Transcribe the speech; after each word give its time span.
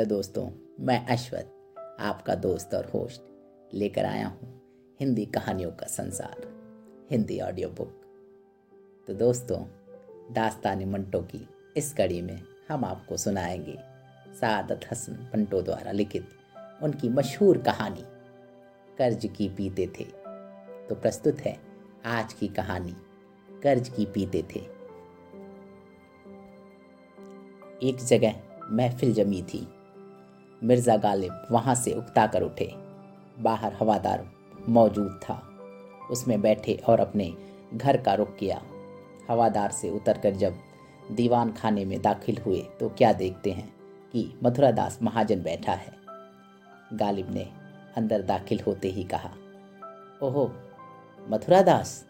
Hello 0.00 0.08
दोस्तों, 0.08 0.48
मैं 0.80 1.06
अश्वत 1.06 1.52
आपका 2.00 2.34
दोस्त 2.34 2.74
और 2.74 2.84
होस्ट 2.84 3.22
लेकर 3.74 4.04
आया 4.04 4.26
हूँ 4.26 4.62
हिंदी 5.00 5.24
कहानियों 5.26 5.70
का 5.70 5.86
संसार, 5.86 6.36
हिंदी 7.10 7.40
ऑडियो 7.40 7.68
बुक 7.68 7.90
तो 9.06 9.14
दोस्तों, 9.14 9.58
दास्तानी 10.34 10.84
मंटो 10.84 11.20
की 11.20 11.48
इस 11.76 11.92
कड़ी 11.94 12.22
में 12.22 12.42
हम 12.70 12.84
आपको 12.84 13.16
सुनाएँगे 13.16 13.76
सादत 14.40 14.80
हसन 14.92 15.12
मंटो 15.12 15.62
द्वारा 15.62 15.92
लिखित 15.92 16.28
उनकी 16.82 17.08
मशहूर 17.08 17.58
कहानी, 17.58 18.04
कर्ज 18.98 19.30
की 19.36 19.48
पीते 19.48 19.86
थे। 19.86 20.04
तो 20.88 20.94
प्रस्तुत 20.94 21.40
है 21.40 21.56
आज 22.06 22.32
की 22.32 22.48
कहानी, 22.48 22.96
कर्ज 23.62 23.88
की 23.88 24.06
पीते 24.06 24.42
थे। 24.42 24.60
एक 27.88 27.96
जगह 28.06 28.40
महफिल 28.70 29.14
जमी 29.14 29.42
थी 29.42 29.66
मिर्ज़ा 30.62 30.96
गालिब 30.96 31.46
वहाँ 31.50 31.74
से 31.74 31.92
उकता 31.92 32.26
कर 32.26 32.42
उठे। 32.42 32.72
बाहर 33.38 33.72
हवादार 33.74 34.26
मौजूद 34.68 35.20
था। 35.22 35.42
उसमें 36.10 36.40
बैठे 36.42 36.74
और 36.88 37.00
अपने 37.00 37.32
घर 37.74 37.96
का 37.96 38.14
रुख 38.14 38.36
किया। 38.36 38.60
हवादार 39.30 39.70
से 39.70 39.90
उतरकर 39.90 40.34
जब 40.36 40.58
दीवान 41.10 41.52
खाने 41.52 41.84
में 41.84 42.00
दाखिल 42.02 42.38
हुए 42.38 42.60
तो 42.80 42.88
क्या 42.88 43.12
देखते 43.12 43.50
हैं 43.50 43.68
कि 44.12 44.32
मथुरा 44.44 44.70
दास 44.70 44.98
महाजन 45.02 45.42
बैठा 45.42 45.72
है। 45.72 45.92
गालिब 46.94 47.30
ने 47.30 47.46
अंदर 47.96 48.22
दाखिल 48.22 48.60
होते 48.60 48.88
ही 48.88 49.04
कहा, 49.04 49.30
ओहो 50.22 50.50
मथुरा 51.26 51.62
दास 51.62 52.04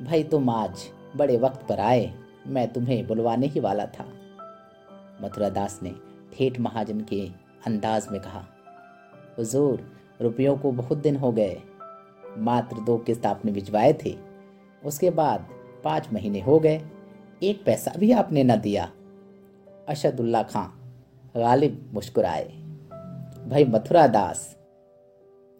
भाई 0.00 0.22
तुम 0.24 0.50
आज 0.50 0.86
बड़े 1.16 1.36
वक्त 1.38 1.66
पर 1.68 1.80
आए, 1.80 2.12
मैं 2.46 2.72
तुम्हें 2.72 3.06
बुलवाने 3.06 3.46
ही 3.46 3.60
वाला 3.60 3.86
था। 3.88 4.04
मथुरा 5.22 5.48
दास 5.50 5.78
ने 5.82 5.94
ठेठ 6.32 6.60
महाजन 6.60 7.00
के 7.02 7.28
अंदाज 7.66 8.06
में 8.12 8.20
कहा, 8.20 8.44
हुजूर, 9.38 9.80
रुपयों 10.20 10.56
को 10.56 10.72
बहुत 10.72 10.98
दिन 10.98 11.16
हो 11.16 11.32
गए। 11.32 11.56
मात्र 12.38 12.80
दो 12.80 12.96
किस्त 12.98 13.26
आपने 13.26 13.52
भिजवाए 13.52 13.92
थे। 14.04 14.16
उसके 14.84 15.10
बाद 15.10 15.46
पाँच 15.84 16.08
महीने 16.12 16.40
हो 16.40 16.58
गए। 16.60 16.80
एक 17.42 17.64
पैसा 17.64 17.92
भी 17.98 18.12
आपने 18.12 18.44
न 18.44 18.56
दिया। 18.56 18.90
अशदुल्ला 19.88 20.42
खां 20.42 20.66
गालिब 21.36 21.90
मुस्कुराए, 21.94 22.44
भाई 23.48 23.64
मथुरा 23.64 24.06
दास, 24.06 24.56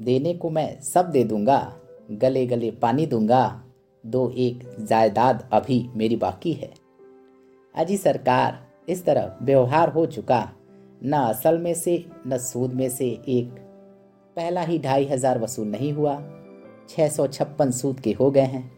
देने 0.00 0.34
को 0.34 0.50
मैं 0.50 0.80
सब 0.80 1.10
दे 1.10 1.24
दूँगा 1.24 1.76
गले 2.10 2.46
गले 2.46 2.70
पानी 2.70 3.06
दूँगा। 3.06 3.62
दो 4.06 4.30
एक 4.30 4.76
जायदाद 4.80 5.48
अभी 5.52 5.88
मेरी 5.96 6.16
बाकी 6.16 6.52
है। 6.52 6.72
अजी 7.74 7.96
सरकार, 7.96 8.66
इस 8.88 9.04
तरह 9.04 9.36
व्यवहार 9.42 9.88
हो 9.88 10.06
चुका। 10.06 10.52
न 11.04 11.12
असल 11.12 11.58
में 11.58 11.74
से, 11.74 12.04
न 12.26 12.38
सूद 12.38 12.72
में 12.72 12.88
से 12.88 13.06
एक। 13.28 13.54
पहला 14.36 14.62
ही 14.62 14.78
ढाई 14.78 15.04
हज़ार 15.04 15.38
वसूल 15.38 15.68
नहीं 15.68 15.92
हुआ। 15.92 16.14
छह 16.88 17.08
सौ 17.08 17.26
छप्पन 17.26 17.70
सूद 17.70 18.00
के 18.00 18.12
हो 18.12 18.30
गए 18.30 18.40
हैं। 18.40 18.70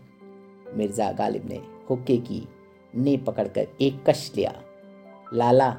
मिर्ज़ा 0.77 1.11
गालिब 1.13 1.49
ने 1.49 1.61
हुक्के 1.91 2.17
की 2.17 2.49
ने 2.95 3.17
पकड़कर 3.17 3.67
एक 3.81 4.05
कश 4.09 4.33
लिया। 4.37 4.53
लाला, 5.35 5.77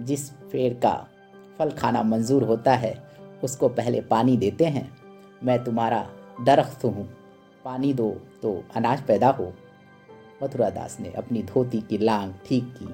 जिस 0.00 0.30
पेड़ 0.30 0.74
का 0.74 0.94
फल 1.58 1.70
खाना 1.70 2.02
मंजूर 2.02 2.42
होता 2.42 2.74
है, 2.74 2.94
उसको 3.44 3.68
पहले 3.68 4.00
पानी 4.00 4.36
देते 4.36 4.64
हैं। 4.64 4.90
मैं 5.44 5.64
तुम्हारा 5.64 6.06
दरख्त 6.40 6.84
हूँ। 6.84 7.08
पानी 7.64 7.92
दो 7.94 8.10
तो 8.42 8.64
अनाज 8.76 9.02
पैदा 9.02 9.28
हो। 9.30 9.52
मथुरा 10.42 10.70
दास 10.70 10.96
ने 11.00 11.10
अपनी 11.10 11.42
धोती 11.42 11.80
की 11.80 11.98
लांग 11.98 12.32
ठीक 12.46 12.74
की। 12.78 12.88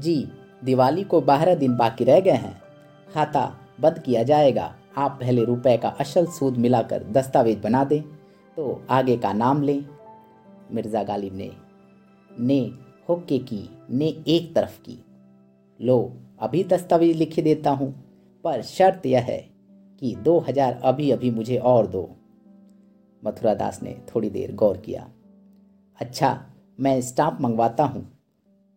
जी 0.00 0.16
दिवाली 0.64 1.02
को 1.04 1.20
बारह 1.20 1.54
दिन 1.54 1.76
बाकी 1.76 2.04
रह 2.04 2.20
गए 2.20 2.30
हैं। 2.30 2.60
खाता 3.08 3.44
बंद 3.80 3.98
किया 3.98 4.22
जाएगा। 4.22 4.74
आप 4.96 5.16
पहले 5.20 5.44
रुपए 5.44 5.76
का 5.76 5.88
असल 6.00 6.26
सूद 6.26 6.56
मिलाकर 6.56 7.02
दस्तावेज़ 7.12 7.58
बना 7.58 7.84
दें 7.84 8.00
तो 8.56 8.82
आगे 8.90 9.16
का 9.16 9.32
नाम 9.32 9.62
लें। 9.62 9.84
मिर्ज़ा 10.72 11.02
गालिब 11.02 11.34
ने 11.34 11.50
ने 12.30 12.60
होके 13.08 13.38
की, 13.38 13.68
ने 13.90 14.06
एक 14.06 14.54
तरफ़ 14.54 14.78
की। 14.80 14.98
लो, 15.80 16.12
अभी 16.40 16.62
दस्तावेज़ 16.64 17.16
लिख 17.18 17.38
देता 17.40 17.70
हूँ, 17.70 17.90
पर 18.44 18.62
शर्त 18.62 19.06
यह 19.06 19.22
है 19.22 19.38
कि 20.02 20.14
दो 20.16 20.38
हज़ार 20.38 20.80
अभी 20.84 21.10
अभी 21.10 21.30
मुझे 21.30 21.56
और 21.56 21.86
दो। 21.86 22.08
मथुरा 23.22 23.54
दास 23.54 23.82
ने 23.82 23.96
थोड़ी 24.08 24.30
देर 24.30 24.54
गौर 24.54 24.76
किया। 24.76 25.06
अच्छा 25.98 26.38
मैं 26.80 27.00
स्टाम्प 27.00 27.40
मंगवाता 27.40 27.84
हूँ। 27.84 28.06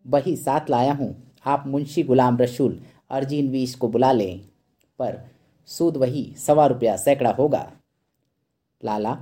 वही 0.04 0.36
साथ 0.36 0.70
लाया 0.70 0.92
हूँ। 0.92 1.14
आप 1.44 1.64
मुंशी 1.66 2.02
गुलाम 2.02 2.38
रसूल 2.38 2.78
अर्जीन 3.10 3.48
वीस 3.50 3.74
को 3.74 3.88
बुला 3.88 4.12
लें, 4.12 4.40
पर 4.98 5.18
सूद 5.68 5.96
वही 5.96 6.24
सवा 6.38 6.66
रुपया 6.66 6.96
सैकड़ा 6.96 7.30
होगा। 7.30 7.70
लाला, 8.82 9.14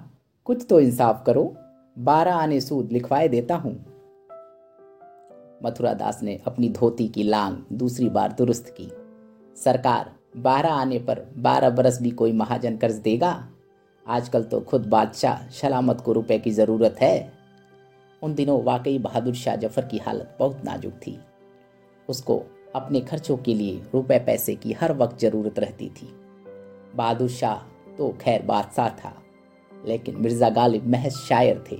कुछ 0.46 0.66
तो 0.68 0.80
इंसाफ 0.80 1.22
करो, 1.26 1.56
बारह 1.96 2.34
आने 2.34 2.60
सूद 2.60 2.92
लिखवाए 2.92 3.28
देता 3.28 3.56
हूँ। 3.56 3.74
मथुरा 5.64 5.92
दास 5.94 6.22
ने 6.22 6.38
अपनी 6.46 6.68
धोती 6.68 7.08
की 7.08 7.22
लांग 7.22 7.56
दूसरी 7.72 8.08
बार 8.08 8.32
दुरुस्त 8.32 8.74
की। 8.76 8.90
सरकार, 9.56 10.10
बारह 10.36 10.72
आने 10.72 10.98
पर 10.98 11.24
बारह 11.38 11.70
बरस 11.70 12.00
भी 12.02 12.10
कोई 12.10 12.32
महाजन 12.32 12.76
कर्ज 12.76 12.94
देगा? 12.94 13.32
आजकल 14.06 14.42
तो 14.42 14.60
खुद 14.60 14.86
बादशाह 14.86 15.48
सलामत 15.52 16.00
को 16.00 16.12
रुपए 16.12 16.38
की 16.38 16.50
ज़रूरत 16.50 16.96
है। 17.00 17.32
उन 18.22 18.34
दिनों 18.34 18.62
वाकई 18.64 18.98
बहादुर 18.98 19.34
शाह 19.34 19.56
ज़फ़र 19.56 19.84
की 19.84 19.98
हालत 19.98 20.36
बहुत 20.38 20.64
नाजुक 20.64 20.92
थी। 20.96 21.18
उसको 22.08 22.42
अपने 22.74 23.00
खर्चों 23.00 23.36
के 23.36 23.54
लिए 23.54 23.80
रुपए 23.94 24.18
पैसे 24.18 24.54
की 24.54 24.72
हर 24.72 24.92
वक्त 24.92 25.18
ज़रूरत 25.20 25.58
रहती 25.58 25.88
थी। 25.90 26.08
बहादुर 26.96 27.28
शाह 27.30 27.56
तो 27.96 28.08
खैर 28.20 28.42
बादशाह 28.42 28.88
था, 28.90 29.12
लेकिन 29.72 30.16
मिर्ज़ा 30.16 30.48
गालिब 30.50 30.86
महज 30.86 31.16
शायर 31.18 31.64
थे। 31.70 31.78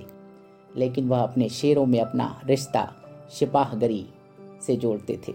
लेकिन 0.75 1.07
वह 1.09 1.19
अपने 1.19 1.49
शेरों 1.49 1.85
में 1.85 1.99
अपना 1.99 2.25
रिश्ता 2.45 2.87
सिपाहगरी 3.29 4.05
से 4.61 4.75
जोड़ते 4.75 5.19
थे। 5.27 5.33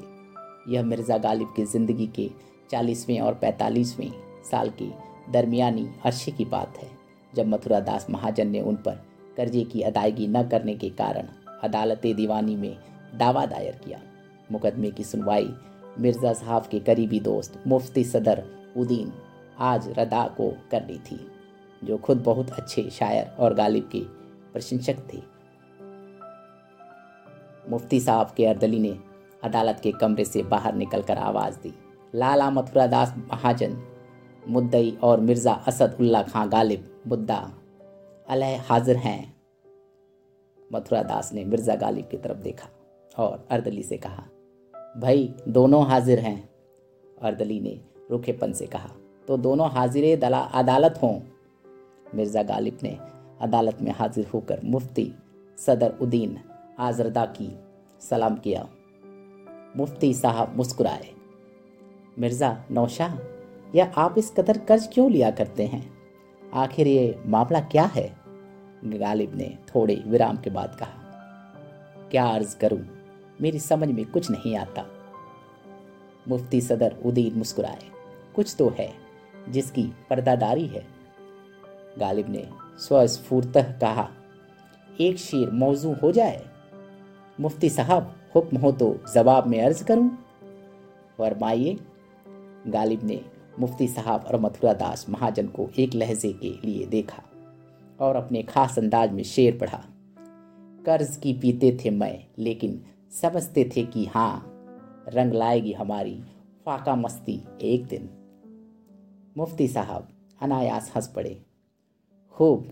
यह 0.69 0.83
मिर्ज़ा 0.83 1.19
गालिब 1.19 1.53
की 1.57 1.65
ज़िंदगी 1.65 2.07
के 2.17 2.31
चालीसवें 2.71 3.19
और 3.21 3.35
पैंतालीसवें 3.35 4.11
साल 4.51 4.71
के 4.73 4.89
दरमियानी 5.33 5.89
अरसे 6.05 6.31
की 6.33 6.45
बात 6.45 6.79
है, 6.79 6.89
जब 7.33 7.47
मथुरा 7.47 7.81
दास 7.81 8.07
महाजन 8.11 8.49
ने 8.49 8.61
उन 8.61 8.77
पर 8.77 9.03
कर्जे 9.37 9.65
की 9.65 9.83
अदायगी 9.83 10.27
न 10.29 10.43
करने 10.49 10.75
के 10.75 10.89
कारण 10.93 11.29
अदालत 11.63 12.07
दीवानी 12.07 12.57
में 12.57 12.77
दावा 13.15 13.45
दायर 13.47 13.81
किया। 13.85 14.01
मुकदमे 14.53 14.91
की 14.91 15.05
सुनवाई 15.05 15.55
मिर्ज़ा 15.99 16.33
साहब 16.33 16.67
के 16.67 16.79
करीबी 16.81 17.21
दोस्त 17.21 17.63
मुफ्ती 17.67 18.05
सदर 18.05 18.43
उदीन 18.77 19.13
आज 19.61 19.89
रदा 19.99 20.25
को 20.37 20.49
करनी 20.71 20.99
थी, 21.01 21.19
जो 21.83 21.97
खुद 21.99 22.23
बहुत 22.23 22.51
अच्छे 22.51 22.89
शायर 22.91 23.37
और 23.39 23.55
गालिब 23.55 23.89
के 23.93 24.01
प्रशंसक 24.53 24.99
थे। 25.13 25.21
मुफ्ती 27.71 28.01
साहब 28.01 28.33
के 28.37 28.47
अर्दली 28.47 28.79
ने 28.79 28.97
अदालत 29.45 29.81
के 29.83 29.93
कमरे 29.93 30.25
से 30.25 30.43
बाहर 30.45 30.75
निकलकर 30.75 31.19
आवाज़ 31.21 31.59
दी। 31.59 31.73
लाला 32.15 32.51
मथुरा 32.51 32.87
दास 32.87 33.15
महाजन, 33.19 33.77
मुद्दई 34.49 34.97
और 35.03 35.21
मिर्ज़ा 35.21 35.53
असद 35.69 35.97
उल्ला 36.01 36.23
खां 36.23 36.51
गालिब 36.53 36.89
मुद्दा 37.07 37.39
अलह 38.29 38.63
हाजिर 38.63 38.97
हैं। 38.97 39.35
मथुरा 40.71 41.03
दास 41.05 41.33
ने 41.35 41.45
मिर्ज़ा 41.45 41.75
गालिब 41.77 42.09
की 42.09 42.17
तरफ़ 42.19 42.39
देखा 42.39 42.69
और 43.15 43.47
अर्दली 43.51 43.83
से 43.83 43.97
कहा 43.97 44.25
भाई, 44.99 45.35
दोनों 45.49 45.87
हाजिर 45.87 46.19
हैं। 46.19 46.49
अर्दली 47.23 47.61
ने 47.61 47.81
रूखेपन 48.11 48.53
से 48.53 48.67
कहा। 48.67 48.91
तो 49.29 49.37
दोनों 49.37 49.71
हाजिर 49.71 50.19
दला, 50.19 50.39
अदालत 50.39 51.01
हों। 51.03 51.21
मिर्ज़ा 52.15 52.43
गालिब 52.43 52.79
ने 52.83 52.99
अदालत 53.41 53.79
में 53.83 53.93
हाजिर 53.93 54.27
होकर 54.27 54.61
मुफ्ती 54.65 55.15
सदर 55.59 55.95
उद्दीन 56.03 56.39
आजरदा 56.79 57.25
की 57.27 57.59
सलाम 58.01 58.37
किया। 58.37 58.69
मुफ्ती 59.77 60.15
साहब 60.15 60.57
मुस्कुराए। 60.57 61.09
मिर्ज़ा 62.19 62.65
नौशाह 62.71 63.19
यह 63.75 63.93
आप 63.97 64.19
इस 64.19 64.31
कदर 64.31 64.59
कर्ज 64.59 64.89
क्यों 64.93 65.11
लिया 65.11 65.31
करते 65.31 65.67
हैं? 65.67 65.93
आखिर 66.55 66.87
ये 66.87 67.23
मामला 67.27 67.61
क्या 67.61 67.85
है? 67.85 68.17
गालिब 68.85 69.35
ने 69.35 69.59
थोड़े 69.69 70.03
विराम 70.07 70.37
के 70.37 70.51
बाद 70.51 70.75
कहा, 70.75 72.09
क्या 72.11 72.27
अर्ज़ 72.27 72.57
करूँ? 72.57 73.02
मेरी 73.41 73.59
समझ 73.59 73.89
में 73.89 74.05
कुछ 74.07 74.31
नहीं 74.31 74.57
आता। 74.57 74.85
मुफ्ती 76.29 76.61
सदर 76.61 76.97
उदीन 77.05 77.35
मुस्कुराए। 77.35 77.85
कुछ 78.37 78.55
तो 78.59 78.69
है 78.69 78.93
जिसकी 79.49 79.83
पर्दादारी 80.11 80.67
है। 80.67 80.87
गालिब 81.99 82.29
ने 82.29 82.49
स्वस्फूर्त 82.79 83.53
कहा, 83.57 84.09
एक 85.01 85.17
शेर 85.17 85.51
मौजू 85.51 85.93
हो 85.93 86.13
जाए। 86.13 86.45
मुफ्ती 87.41 87.69
साहब, 87.71 88.15
हुक्म 88.35 88.57
हो 88.57 88.73
तो 88.73 88.97
जवाब 89.15 89.47
में 89.47 89.61
अर्ज़ 89.63 89.85
करूँ? 89.85 90.09
फरमाइए। 91.19 91.79
गालिब 92.67 93.05
ने 93.05 93.21
मुफ्ती 93.59 93.89
साहब 93.89 94.25
और 94.25 94.41
मथुरा 94.41 94.73
दास 94.73 95.07
महाजन 95.09 95.47
को 95.47 95.69
एक 95.79 95.95
लहजे 95.95 96.33
के 96.33 96.51
लिए 96.65 96.87
देखा 96.87 97.23
और 98.01 98.17
अपने 98.17 98.43
खास 98.43 98.79
अंदाज 98.79 99.13
में 99.13 99.23
शेर 99.23 99.59
पढ़ा, 99.59 99.85
कर्ज 100.87 101.17
की 101.17 101.33
पीते 101.33 101.79
थे 101.85 101.91
मैं, 101.91 102.25
लेकिन 102.39 102.81
समझते 103.13 103.71
थे 103.77 103.83
कि 103.85 104.05
हाँ 104.05 105.05
रंग 105.09 105.33
लाएगी 105.33 105.73
हमारी 105.73 106.15
फाका 106.67 106.95
मस्ती 106.97 107.41
एक 107.63 107.87
दिन। 107.87 108.09
मुफ्ती 109.37 109.69
साहब 109.69 110.09
अनायास 110.41 110.93
हंस 110.97 111.09
पड़े। 111.09 111.41
खूब 112.37 112.69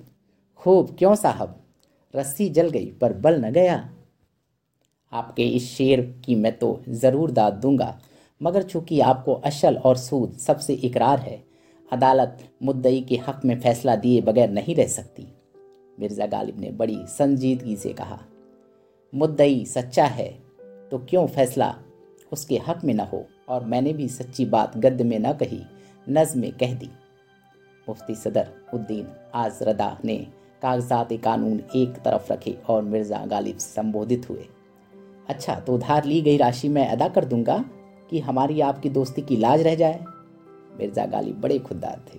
खूब, 0.60 0.94
क्यों 0.98 1.14
साहब? 1.14 1.56
रस्सी 2.14 2.48
जल 2.48 2.69
गई, 2.69 2.87
पर 2.92 3.12
बल 3.12 3.40
न 3.44 3.50
गया। 3.52 3.76
आपके 5.12 5.46
इस 5.46 5.70
शेर 5.70 6.00
की 6.25 6.34
मैं 6.34 6.56
तो 6.58 6.81
ज़रूर 6.88 7.31
दाद 7.31 7.52
दूँगा, 7.52 8.00
मगर 8.40 8.62
चूँकि 8.62 9.00
आपको 9.00 9.34
अशल 9.34 9.76
और 9.76 9.96
सूद 9.96 10.32
सबसे 10.32 10.75
इकरार 10.75 11.19
है, 11.19 11.42
अदालत 11.92 12.38
मुद्दई 12.62 13.00
के 13.00 13.16
हक 13.28 13.40
में 13.44 13.58
फैसला 13.60 13.96
दिए 13.96 14.20
बगैर 14.20 14.50
नहीं 14.50 14.75
रह 14.75 14.87
सकती। 14.87 15.26
मिर्ज़ा 15.98 16.26
गालिब 16.26 16.60
ने 16.60 16.70
बड़ी 16.70 16.98
संजीदगी 17.08 17.76
से 17.76 17.92
कहा 17.92 18.20
मुद्दई 19.12 19.64
सच्चा 19.64 20.04
है 20.06 20.28
तो 20.90 20.98
क्यों 21.08 21.26
फैसला? 21.26 21.74
उसके 22.32 22.58
हक 22.58 22.84
में 22.84 22.92
न 22.94 23.00
हो, 23.02 23.24
और 23.48 23.64
मैंने 23.64 23.92
भी 23.92 24.06
सच्ची 24.08 24.44
बात 24.44 24.76
गद्य 24.76 25.04
में 25.04 25.18
न 25.18 25.32
कही 25.32 25.60
नज 26.06 26.36
में 26.36 26.50
कह 26.52 26.74
दी। 26.74 26.88
मुफ्ती 27.86 28.14
सदर 28.14 28.48
उद्दीन 28.74 29.06
आज 29.34 29.58
रदा 29.62 29.96
ने 30.04 30.16
कागजात 30.62 31.12
कानून 31.24 31.60
एक 31.76 31.98
तरफ़ 32.04 32.32
रखे 32.32 32.56
और 32.68 32.82
मिर्ज़ा 32.82 33.24
गालिब 33.26 33.58
संबोधित 33.58 34.28
हुए। 34.30 34.46
अच्छा 35.28 35.54
तो 35.56 35.74
उधार 35.74 36.04
ली 36.04 36.20
गई 36.20 36.36
राशि 36.36 36.68
मैं 36.68 36.88
अदा 36.88 37.08
कर 37.08 37.24
दूँगा 37.24 37.58
कि 38.10 38.20
हमारी 38.20 38.60
आपकी 38.60 38.90
दोस्ती 38.90 39.22
की 39.22 39.36
लाज 39.36 39.62
रह 39.62 39.74
जाए? 39.74 40.00
मिर्ज़ा 40.78 41.06
गालिब 41.08 41.40
बड़े 41.40 41.58
खुददार 41.58 42.04
थे। 42.08 42.18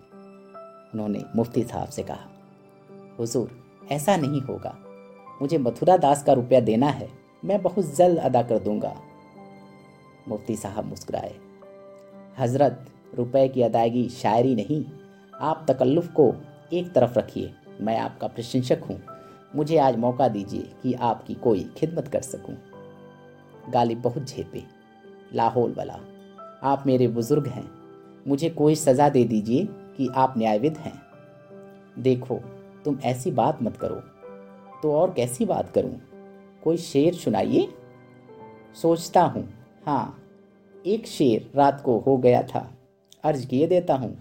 उन्होंने 0.94 1.24
मुफ्ती 1.36 1.64
साहब 1.64 1.90
से 1.90 2.04
कहा, 2.04 2.30
हुजूर, 3.20 3.60
ऐसा 3.92 4.18
नहीं 4.18 4.42
होगा। 4.42 4.78
मुझे 5.42 5.58
मथुरा 5.58 5.98
दास 5.98 6.24
का 6.24 6.34
रुपया 6.34 6.60
देना 6.60 6.88
है, 6.88 7.10
मैं 7.46 7.62
बहुत 7.62 7.96
जल्द 7.96 8.20
अदा 8.20 8.42
कर 8.42 8.60
दूँगा। 8.60 9.02
मुफ्ती 10.28 10.56
साहब 10.56 10.86
मुस्कुराए। 10.86 11.36
हज़रत, 12.40 12.86
रुपए 13.16 13.48
की 13.48 13.62
अदायगी 13.62 14.10
शायरी 14.10 14.56
नहीं, 14.56 14.86
आप 15.42 15.66
तकल्लुफ़ 15.70 16.12
को 16.12 16.36
एक 16.74 16.94
तरफ़ 16.94 17.20
रखिए, 17.20 17.54
मैं 17.82 17.98
आपका 17.98 18.28
प्रशंसक 18.28 18.82
हूँ। 18.90 19.02
मुझे 19.56 19.78
आज 19.78 19.96
मौका 19.96 20.28
दीजिए 20.28 20.72
कि 20.84 20.94
आपकी 20.94 21.34
कोई 21.34 21.70
खिदमत 21.78 22.08
कर 22.08 22.22
सकूँ। 22.22 22.56
गालिब 23.70 24.02
बहुत 24.02 24.24
झेपे। 24.24 24.64
लाहौल 25.34 25.76
वाला, 25.78 26.00
आप 26.64 26.84
मेरे 26.88 27.08
बुज़ुर्ग 27.08 27.48
हैं। 27.48 27.72
मुझे 28.28 28.50
कोई 28.50 28.76
सज़ा 28.76 29.10
दे 29.10 29.24
दीजिए 29.24 29.68
कि 29.72 30.10
आप 30.16 30.34
न्यायविद 30.38 30.78
हैं। 30.78 31.02
देखो, 32.00 32.40
तुम 32.86 33.00
ऐसी 33.04 33.32
बात 33.32 33.64
मत 33.64 33.78
करो। 33.78 34.02
तो 34.84 34.94
और 34.94 35.14
कैसी 35.14 35.46
बात 35.46 35.70
करूँ? 35.70 36.00
कोई 36.64 36.78
शेर 36.78 37.14
सुनाइए? 37.14 37.68
सोचता 38.82 39.22
हूँ 39.24 39.48
हाँ 39.86 40.18
एक 40.86 41.08
शेर 41.08 41.52
रात 41.56 41.82
को 41.82 41.98
हो 42.00 42.18
गया 42.18 42.42
था, 42.44 42.72
अर्ज़ 43.24 43.48
किए 43.48 43.68
देता 43.68 43.96
हूँ, 43.96 44.14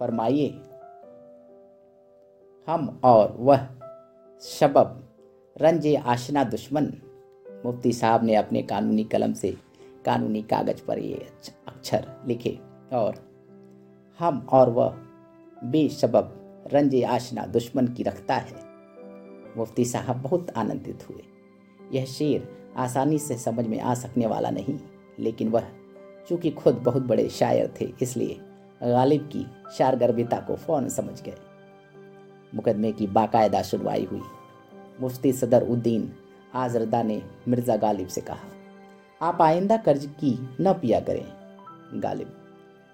फरमाइए। 0.00 0.48
हम 2.68 3.00
और 3.04 3.36
वह 3.38 3.66
शबब, 4.42 4.98
रंजे 5.56 5.94
आशना 5.96 6.44
दुश्मन, 6.44 6.92
मुफ्ती 7.66 7.92
साहब 7.92 8.24
ने 8.24 8.34
अपने 8.34 8.62
कानूनी 8.62 9.04
कलम 9.04 9.32
से 9.32 9.54
कानूनी 10.04 10.42
कागज़ 10.42 10.84
पर 10.84 10.98
ये 10.98 11.26
अक्षर 11.68 12.06
लिखे 12.26 12.58
और 12.92 13.14
हम 14.20 14.46
और 14.52 14.70
वह 14.70 14.96
बेशबब, 15.64 16.34
रंजे 16.72 17.02
आशना 17.02 17.46
दुश्मन 17.46 17.88
की 17.88 18.02
रखता 18.02 18.34
है। 18.34 18.71
मुफ्ती 19.56 19.84
साहब 19.84 20.22
बहुत 20.22 20.50
आनंदित 20.56 21.08
हुए। 21.10 21.22
यह 21.92 22.04
शेर 22.04 22.48
आसानी 22.76 23.18
से 23.18 23.36
समझ 23.38 23.66
में 23.66 23.80
आ 23.80 23.94
सकने 23.94 24.26
वाला 24.26 24.50
नहीं, 24.50 24.78
लेकिन 25.18 25.48
वह, 25.48 25.66
चूँकि 26.28 26.50
खुद 26.50 26.74
बहुत 26.74 27.02
बड़े 27.02 27.28
शायर 27.28 27.72
थे, 27.80 27.92
इसलिए 28.02 28.38
गालिब 28.82 29.28
की 29.32 29.46
शारगर्भिता 29.78 30.38
को 30.40 30.56
फ़ौरन 30.56 30.88
समझ 30.88 31.20
गए। 31.22 31.36
मुकदमे 32.54 32.92
की 32.92 33.06
बाकायदा 33.06 33.62
सुनवाई 33.62 34.04
हुई। 34.04 34.22
मुफ्ती 35.00 35.32
सदर 35.32 35.62
उद्दीन 35.62 36.12
आजरदा 36.54 37.02
ने 37.02 37.22
मिर्ज़ा 37.48 37.76
गालिब 37.76 38.08
से 38.08 38.20
कहा, 38.20 38.48
आप 39.20 39.42
आइंदा 39.42 39.76
कर्ज 39.76 40.06
की 40.20 40.38
न 40.60 40.72
पिया 40.72 41.00
करें। 41.00 42.00
गालिब, 42.00 42.32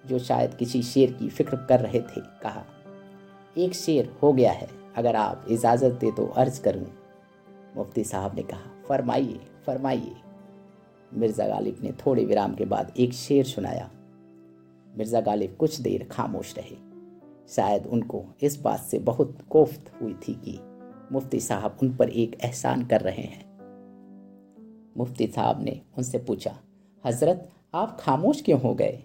जो 0.04 0.18
शायद 0.18 0.54
किसी 0.54 0.82
शेर 0.82 1.12
की 1.12 1.28
फ़िक्र 1.28 1.56
कर 1.68 1.80
रहे 1.80 2.00
थे, 2.00 2.20
कहा, 2.42 2.64
एक 3.56 3.74
शेर 3.74 4.12
हो 4.22 4.32
गया 4.32 4.52
है 4.52 4.68
अगर 4.98 5.16
आप 5.16 5.46
इजाज़त 5.50 5.92
दे 5.92 6.10
तो 6.10 6.26
अर्ज़ 6.26 6.62
करूँ, 6.62 6.86
मुफ्ती 7.76 8.04
साहब 8.04 8.34
ने 8.34 8.42
कहा, 8.42 8.82
फरमाइए 8.88 9.40
फरमाइए। 9.66 10.14
मिर्ज़ा 11.14 11.46
गालिब 11.48 11.78
ने 11.82 11.92
थोड़े 11.92 12.24
विराम 12.24 12.54
के 12.54 12.64
बाद 12.64 12.92
एक 12.96 13.12
शेर 13.12 13.44
सुनाया। 13.44 13.90
मिर्ज़ा 14.96 15.20
गालिब 15.20 15.56
कुछ 15.56 15.80
देर 15.80 16.04
खामोश 16.04 16.54
रहे। 16.58 16.76
शायद 17.48 17.86
उनको 17.86 18.24
इस 18.42 18.60
बात 18.60 18.80
से 18.80 18.98
बहुत 18.98 19.38
कोफ्त 19.50 19.92
हुई 20.02 20.14
थी 20.14 20.34
कि 20.34 20.58
मुफ्ती 21.12 21.40
साहब 21.40 21.78
उन 21.82 21.94
पर 21.96 22.08
एक 22.08 22.36
एहसान 22.44 22.86
कर 22.86 23.00
रहे 23.00 23.22
हैं। 23.22 23.44
मुफ्ती 24.96 25.26
साहब 25.26 25.62
ने 25.62 25.80
उनसे 25.98 26.18
पूछा, 26.18 26.58
हज़रत, 27.04 27.48
आप 27.74 27.96
खामोश 28.00 28.42
क्यों 28.42 28.60
हो 28.60 28.74
गए? 28.74 29.02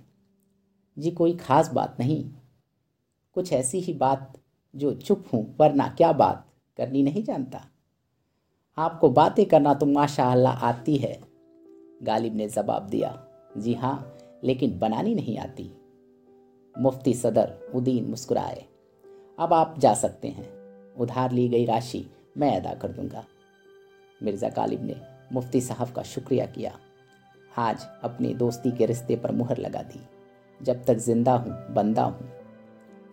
जी, 0.97 1.11
कोई 1.11 1.35
खास 1.35 1.71
बात 1.73 1.97
नहीं। 1.99 2.23
कुछ 3.33 3.53
ऐसी 3.53 3.79
ही 3.79 3.93
बात 3.93 4.33
जो 4.73 4.93
चुप 4.93 5.25
हूँ, 5.33 5.55
वरना 5.59 5.87
क्या 5.87 6.11
बात 6.11 6.45
करनी 6.77 7.03
नहीं 7.03 7.23
जानता? 7.23 7.59
आपको 8.77 9.09
बातें 9.09 9.45
करना 9.45 9.73
तो 9.73 9.85
माशा 9.85 10.25
आती 10.47 10.95
है। 10.97 11.19
गालिब 12.03 12.35
ने 12.35 12.47
जवाब 12.47 12.87
दिया, 12.89 13.17
जी 13.57 13.73
हाँ 13.73 14.17
लेकिन 14.43 14.77
बनानी 14.79 15.13
नहीं 15.15 15.37
आती। 15.37 15.71
मुफ्ती 16.75 17.13
सदर 17.13 17.53
उदीन 17.75 18.09
मुस्कुराए, 18.09 18.65
अब 19.39 19.53
आप 19.53 19.75
जा 19.79 19.93
सकते 19.93 20.27
हैं। 20.27 20.47
उधार 20.95 21.31
ली 21.31 21.47
गई 21.49 21.65
राशि 21.65 22.05
मैं 22.37 22.55
अदा 22.57 22.73
कर 22.73 22.91
दूँगा। 22.91 23.23
मिर्ज़ा 24.21 24.49
गालिब 24.49 24.83
ने 24.83 24.95
मुफ्ती 25.33 25.61
साहब 25.61 25.91
का 25.91 26.03
शुक्रिया 26.03 26.45
किया। 26.45 26.77
आज 27.57 27.85
अपनी 28.03 28.33
दोस्ती 28.33 28.71
के 28.71 28.85
रिश्ते 28.85 29.15
पर 29.15 29.31
मुहर 29.31 29.57
लगा 29.57 29.81
दी। 29.83 29.99
जब 30.59 30.83
तक 30.85 30.97
ज़िंदा 30.97 31.33
हूँ, 31.33 31.73
बंदा 31.73 32.03
हूँ। 32.03 32.29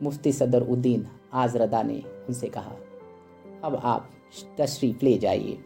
मुफ्ती 0.02 0.32
सदर 0.32 0.62
उद्दीन 0.62 1.06
आजरदा 1.32 1.82
ने 1.82 2.02
उनसे 2.28 2.49
कहा, 2.49 2.72
अब 3.64 3.80
आप 3.84 4.10
तशरीफ़ 4.60 5.04
ले 5.04 5.16
जाइए, 5.18 5.58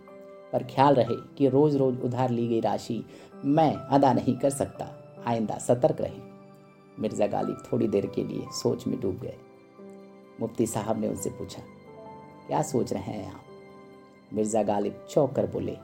पर 0.53 0.63
ख्याल 0.65 0.95
रहे 0.95 1.17
कि 1.39 1.49
रोज़ 1.49 1.77
रोज़ 1.79 1.99
उधार 1.99 2.31
ली 2.31 2.47
गई 2.49 2.61
राशि 2.61 3.05
मैं 3.45 3.73
अदा 3.75 4.13
नहीं 4.13 4.37
कर 4.39 4.51
सकता, 4.51 4.89
आइंदा 5.27 5.59
सतर्क 5.59 6.01
रहे। 6.01 6.21
मिर्ज़ा 6.99 7.27
गालिब 7.27 7.63
थोड़ी 7.73 7.89
देर 7.89 8.07
के 8.07 8.25
लिए 8.25 8.47
सोच 8.53 8.87
में 8.87 9.01
डूब 9.01 9.19
गए। 9.19 9.37
मुफ्ती 10.41 10.67
साहब 10.67 11.01
ने 11.01 11.09
उनसे 11.09 11.31
पूछा, 11.31 11.63
क्या 12.47 12.63
सोच 12.63 12.93
रहे 12.93 13.13
हैं 13.13 13.33
आप? 13.33 13.41
मिर्ज़ा 14.33 14.63
गालिब 14.63 15.05
चौंक 15.11 15.33
कर 15.33 15.47
बोले, 15.47 15.77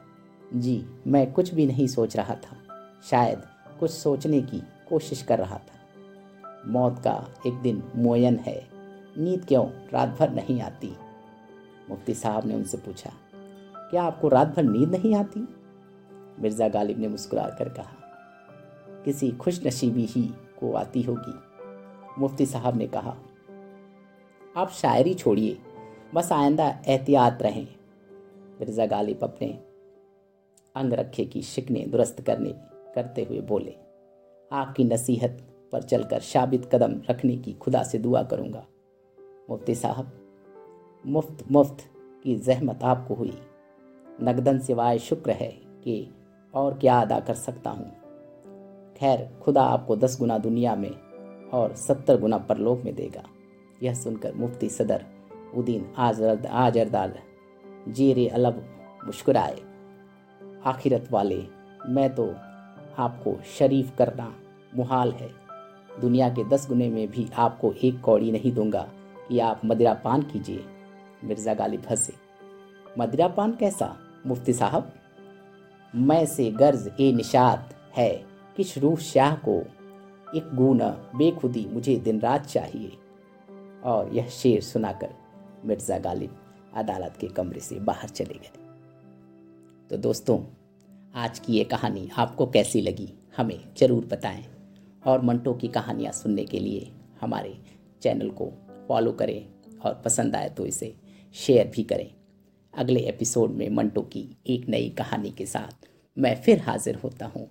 जी, 0.54 0.84
मैं 1.06 1.32
कुछ 1.32 1.52
भी 1.54 1.66
नहीं 1.66 1.87
सोच 1.87 2.16
रहा 2.16 2.34
था, 2.37 2.56
शायद 3.10 3.42
कुछ 3.80 3.90
सोचने 3.90 4.40
की 4.42 4.62
कोशिश 4.88 5.22
कर 5.22 5.38
रहा 5.38 5.58
था। 5.58 5.78
मौत 6.66 6.99
का 6.99 7.14
एक 7.46 7.54
दिन 7.54 7.82
मोयन 7.96 8.37
है 8.38 8.58
नींद 9.14 9.44
क्यों? 9.44 9.66
रात 9.92 10.16
भर 10.18 10.30
नहीं 10.30 10.60
आती। 10.60 10.92
मुफ्ती 11.90 12.14
साहब 12.14 12.46
ने 12.46 12.54
उनसे 12.54 12.78
पूछा, 12.78 13.10
क्या 13.90 14.02
आपको 14.02 14.28
रात 14.28 14.48
भर 14.48 14.62
नींद 14.62 14.90
नहीं 14.90 15.14
आती? 15.14 15.40
मिर्ज़ा 16.40 16.68
गालिब 16.68 16.98
ने 16.98 17.08
मुस्कुरा 17.08 17.48
कर 17.58 17.68
कहा, 17.68 17.96
किसी 19.04 19.30
खुश 19.32 19.60
नसीबी 19.66 20.04
ही 20.04 20.22
को 20.60 20.72
आती 20.72 21.02
होगी। 21.02 21.34
मुफ्ती 22.18 22.46
साहब 22.46 22.76
ने 22.76 22.86
कहा, 22.86 23.16
आप 24.56 24.70
शायरी 24.72 25.14
छोड़िए, 25.14 25.58
बस 26.14 26.32
आइंदा 26.32 26.68
एहतियात 26.88 27.42
रहें। 27.42 27.66
मिर्ज़ा 28.60 28.86
गालिब 28.86 29.22
अपने 29.22 29.48
अंग 30.74 30.92
रखे 30.92 31.24
की 31.24 31.42
शिकने 31.42 31.84
दुरुस्त 31.86 32.20
करने, 32.20 32.54
करते 32.94 33.22
हुए 33.22 33.40
बोले, 33.40 33.74
आपकी 34.50 34.84
नसीहत 34.84 35.46
पर 35.72 35.82
चलकर 35.82 36.20
शाबित 36.20 36.70
कदम 36.74 37.00
रखने 37.10 37.36
की 37.36 37.52
खुदा 37.52 37.82
से 37.82 37.98
दुआ 37.98 38.22
करूँगा। 38.22 38.66
मुफ्ती 39.50 39.75
साहब, 39.75 40.12
मुफ़्त 41.07 41.45
मुफ़्त 41.52 41.76
की 42.23 42.37
जहमत 42.37 42.83
आपको 42.83 43.14
हुई। 43.14 43.38
नगदन 44.23 44.59
सिवाय 44.59 44.99
शुक्र 44.99 45.30
है 45.30 45.49
कि 45.85 46.14
और 46.54 46.78
क्या 46.78 47.00
अदा 47.00 47.21
कर 47.21 47.35
सकता 47.35 47.71
हूँ। 47.71 47.90
खैर, 48.97 49.38
खुदा 49.42 49.62
आपको 49.62 49.97
दस 49.97 50.19
गुना 50.21 50.38
दुनिया 50.38 50.75
में 50.75 50.90
और 51.50 51.75
सत्तर 51.75 52.21
गुना 52.21 52.38
परलोक 52.38 52.83
में 52.85 52.95
देगा। 52.95 53.23
यह 53.83 53.95
सुनकर 53.95 54.35
मुफ्ती 54.35 54.69
सदर 54.69 55.04
उदीन 55.54 55.95
आज 55.97 56.23
आजरदार 56.50 57.19
जेरे 57.88 58.28
अलब 58.28 58.64
मुस्कुराए। 59.07 59.59
आखिरत 60.64 61.09
वाले, 61.11 61.45
मैं 61.88 62.14
तो 62.14 62.35
आपको 62.99 63.37
शरीफ 63.59 63.97
करना 63.99 64.35
मुहाल 64.76 65.12
है। 65.12 65.30
दुनिया 66.00 66.28
के 66.28 66.45
दस 66.45 66.69
गुने 66.69 66.88
में 66.88 67.09
भी 67.09 67.28
आपको 67.35 67.73
एक 67.73 68.00
कौड़ी 68.00 68.33
नहीं 68.33 68.52
दूँगा। 68.52 68.88
कि 69.30 69.38
आप 69.38 69.60
मदिरा 69.64 69.92
पान 69.94 70.22
कीजिए। 70.22 70.64
मिर्ज़ा 71.25 71.54
गालिब 71.54 71.82
हंसे 71.90 72.12
मदिरा 72.99 73.28
पान 73.28 73.52
कैसा, 73.52 73.96
मुफ्ती 74.26 74.52
साहब? 74.52 74.92
मैं 75.94 76.26
से 76.26 76.50
गर्ज 76.50 76.90
ए 77.00 77.12
निशात 77.12 77.75
है 77.96 78.10
कि 78.56 78.64
शरूफ 78.64 79.00
शाह 79.00 79.34
को 79.34 79.56
एक 80.37 80.54
गुना 80.54 80.88
बेखुदी 81.16 81.66
मुझे 81.72 81.96
दिन 81.96 82.20
रात 82.20 82.46
चाहिए। 82.46 82.92
और 83.84 84.12
यह 84.14 84.28
शेर 84.28 84.60
सुनाकर 84.60 85.14
मिर्ज़ा 85.64 85.99
गालिब 85.99 86.37
अदालत 86.76 87.16
के 87.20 87.26
कमरे 87.28 87.60
से 87.60 87.78
बाहर 87.80 88.08
चले 88.08 88.34
गए। 88.34 88.58
तो 89.90 89.96
दोस्तों, 89.96 90.38
आज 91.14 91.38
की 91.38 91.52
ये 91.52 91.64
कहानी 91.64 92.08
आपको 92.16 92.46
कैसी 92.46 92.80
लगी, 92.80 93.12
हमें 93.37 93.58
ज़रूर 93.78 94.04
बताएँ। 94.04 94.44
और 95.06 95.22
मंटो 95.22 95.54
की 95.54 95.68
कहानियाँ 95.68 96.12
सुनने 96.12 96.44
के 96.44 96.58
लिए 96.58 96.90
हमारे 97.20 97.56
चैनल 98.02 98.30
को 98.30 98.52
फॉलो 98.90 99.12
करें 99.12 99.78
और 99.78 100.00
पसंद 100.04 100.37
आए 100.37 100.49
तो 100.49 100.64
इसे 100.66 100.94
शेयर 101.35 101.66
भी 101.66 101.82
करें। 101.82 102.11
अगले 102.75 103.00
एपिसोड 103.00 103.50
में 103.50 103.68
मंटो 103.68 104.02
की 104.02 104.25
एक 104.47 104.68
नई 104.68 104.88
कहानी 104.88 105.30
के 105.30 105.47
साथ 105.47 105.87
मैं 106.16 106.35
फिर 106.42 106.61
हाजिर 106.61 106.94
होता 106.94 107.26
हूँ। 107.26 107.49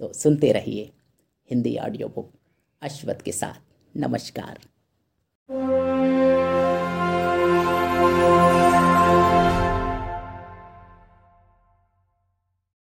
तो 0.00 0.12
सुनते 0.12 0.52
रहिए 0.52 0.90
हिंदी 1.50 1.76
ऑडियो 1.76 2.08
बुक 2.08 2.32
अश्वत 2.82 3.22
के 3.22 3.32
साथ। 3.32 3.62
नमस्कार। 3.94 4.58